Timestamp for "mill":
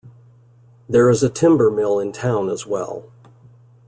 1.69-1.99